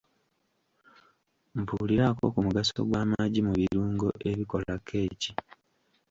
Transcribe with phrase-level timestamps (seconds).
[1.59, 5.31] Mbuulirako ku mugaso gw'amagi mu birungo ebikola kkeki.